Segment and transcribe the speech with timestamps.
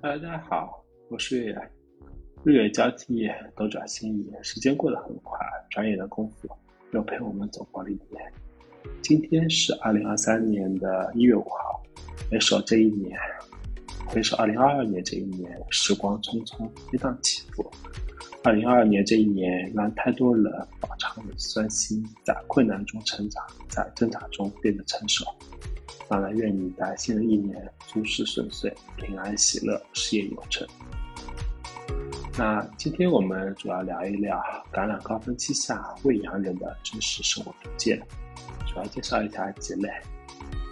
[0.00, 1.70] 大家好，我是月月。
[2.44, 5.36] 日月交替，斗转星移，时间过得很快，
[5.70, 6.48] 转眼的功夫
[6.92, 8.32] 又陪我们走过了一年。
[9.02, 11.82] 今天是二零二三年的一月五号，
[12.30, 13.18] 回首这一年，
[14.06, 17.68] 回首二零二二年这一年，时光匆匆，跌宕起伏。
[18.44, 20.44] 二零二二年这一年，让太多人
[20.80, 25.24] 饱尝了酸辛，在困难中成长，在挣扎中变得成熟。
[26.08, 30.66] 当然，愿你在新的一年诸事顺遂，平安喜乐，事业有成。
[32.38, 38.00] 那今天我们主要聊一聊感染高峰期下未阳人的真实生活图鉴，
[38.66, 39.90] 主要介绍一下几类。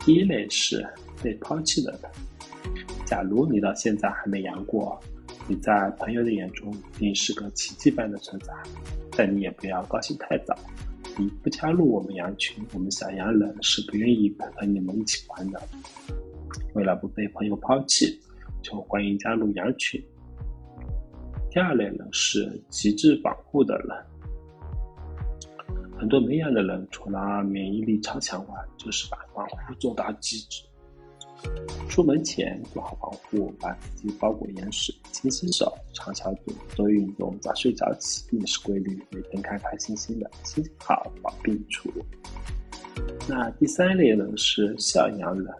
[0.00, 0.86] 第一类是
[1.22, 2.00] 被抛弃的人。
[3.06, 5.00] 假如你到现在还没阳过，
[5.46, 8.52] 你在朋友的眼中一定是个奇迹般的存在，
[9.16, 10.58] 但你也不要高兴太早。
[11.18, 15.60] 你不加入我们羊群，我们小羊人是不愿意和你们一起玩的。
[16.74, 18.18] 为了不被朋友抛弃，
[18.62, 20.02] 就欢迎加入羊群。
[21.50, 23.88] 第二类人是极致保护的人，
[25.98, 30.64] 很多没养的人除了免疫力超强外，就是把防护做到极致。
[31.92, 41.92] 出门前做好防护，把自己包裹严实，勤洗手，常消毒，多运动，早睡早起，饮食规律，每天开开心心的，心情好，保病除。
[43.28, 45.54] 那第三类呢是孝养人，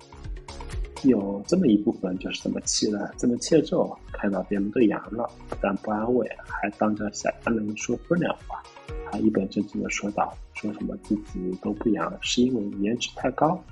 [1.03, 8.63] 有这么一部分就是这么气了，这么怯咒，看到别人都阳了，不但不安慰，还当着小羊人说风凉话，
[9.11, 13.63] 还一本正经的说道，说什么自己都不阳，是因为颜值太高。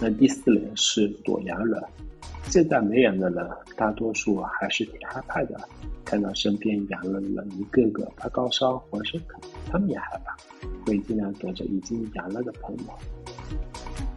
[0.00, 1.82] 那第四类是躲阳人，
[2.44, 5.60] 现在没阳的人，大多数还是挺害怕的。
[6.04, 10.36] 看到身边阳了的人一个个发高烧、浑身疼，他们也害怕，
[10.86, 12.84] 会尽量躲着已经阳了的朋友。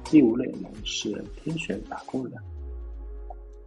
[0.06, 2.34] 第五类人是天选打工人，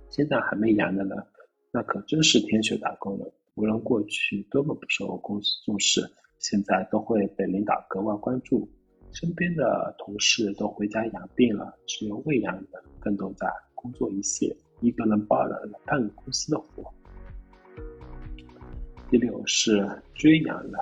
[0.08, 1.26] 现在还没阳的人，
[1.72, 3.30] 那可真是天选打工人。
[3.56, 6.08] 无论过去多么不受公司重视，
[6.38, 8.68] 现在都会被领导格外关注。
[9.14, 16.92] 身边的同事都回家养病了，只有喂养的更都在工作一线，一个人包了半个公司的活。
[19.08, 20.78] 第六是追养的，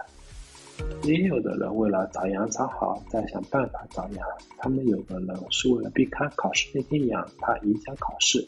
[1.04, 4.26] 也有的人为了早养早好，在想办法早养。
[4.58, 8.40] 他们有的人是为了避开考试那天养，怕影响考试；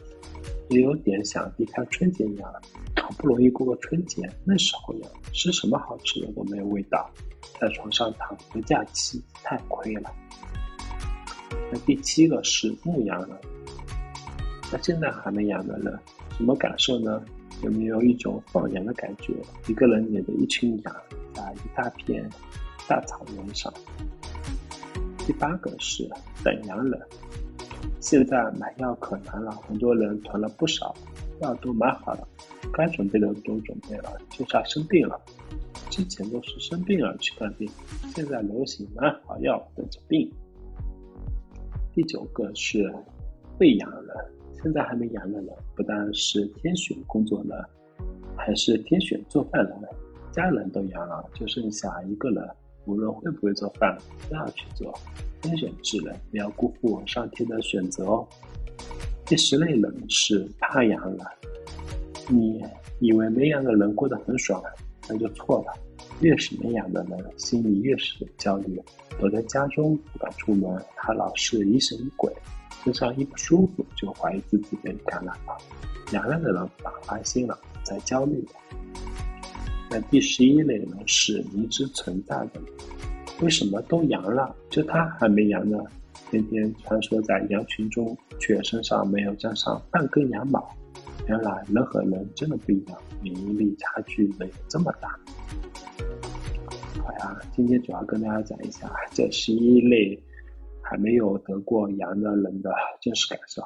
[0.71, 2.53] 也有点想避开春节养，
[2.97, 7.11] 好不容易过个春节，那时候养，吃什么好吃的都没有味道。
[7.61, 10.11] 在床上躺一个假期太亏了。
[11.71, 13.31] 那第七个是牧羊人，
[14.73, 15.99] 那现在还没养的人，
[16.37, 17.21] 什么感受呢？
[17.63, 19.35] 有没有一种放羊的感觉？
[19.69, 20.97] 一个人领着一群羊，
[21.33, 22.29] 在一大片
[22.89, 23.73] 大草原上。
[25.27, 26.09] 第八个是
[26.45, 27.01] 等羊人，
[28.01, 30.95] 现在买药可难了，很多人囤了不少
[31.41, 32.29] 药都买好了，
[32.73, 35.19] 该准备的都准备了，就差生病了。
[35.89, 37.71] 之前都是生病了去看病，
[38.15, 40.31] 现在流行买好药等着病。
[41.95, 42.93] 第九个是
[43.61, 44.09] 喂养人，
[44.63, 47.59] 现在还没养的人，不但是天选工作人，
[48.37, 49.77] 还是天选做饭人。
[50.33, 52.45] 家人都养了，就剩下一个人，
[52.87, 53.97] 无论会不会做饭，
[54.29, 54.93] 都要去做。
[55.41, 58.27] 天选之人，不要辜负上天的选择哦。
[59.27, 61.19] 第十类人是怕养人，
[62.29, 62.65] 你
[62.99, 64.61] 以为没养的人过得很爽？
[65.09, 65.73] 那就错了，
[66.21, 68.83] 越是没养的人，心里越是焦虑，
[69.21, 72.33] 躲在家中不敢出门，他老是疑神疑鬼，
[72.85, 75.57] 身上一不舒服就怀疑自己被感染了。
[76.13, 78.47] 阳了的人反而安心了，在焦虑。
[79.91, 82.61] 那第十一类呢，是明知存在的，
[83.41, 85.79] 为什么都阳了，就他还没阳呢？
[86.31, 90.69] 天天穿梭在羊群中，却身上没有沾上半根羊毛。
[91.27, 95.19] 原来人和人真的不一样，免疫力差距没有这么大。
[97.03, 100.21] 好呀，今天主要跟大家讲一下这十一类
[100.85, 102.71] 还没有得过阳的人的
[103.01, 103.63] 真实感受。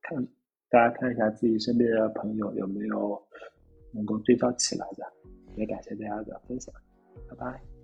[0.00, 0.26] 看，
[0.70, 3.20] 大家看一下自己身边的朋友有没有
[3.92, 5.04] 能够对照起来的。
[5.56, 6.72] 也感谢大家的分享，
[7.28, 7.81] 拜拜。